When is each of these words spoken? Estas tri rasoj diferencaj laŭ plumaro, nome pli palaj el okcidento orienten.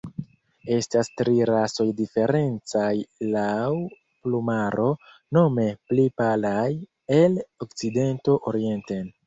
Estas 0.77 1.09
tri 1.19 1.33
rasoj 1.49 1.85
diferencaj 1.99 2.89
laŭ 3.35 3.69
plumaro, 4.23 4.89
nome 5.39 5.69
pli 5.93 6.09
palaj 6.25 6.67
el 7.23 7.41
okcidento 7.69 8.39
orienten. 8.55 9.17